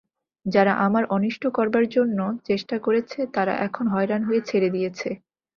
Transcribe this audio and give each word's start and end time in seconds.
যারা 0.45 0.73
আমার 0.85 1.03
অনিষ্ট 1.15 1.43
করবার 1.53 1.85
জন্য 1.89 2.19
চেষ্টা 2.47 2.75
করেছে, 2.79 3.19
তারা 3.35 3.53
এখন 3.67 3.85
হয়রান 3.87 4.21
হয়ে 4.23 4.41
ছেড়ে 4.41 4.69
দিয়েছে। 4.69 5.09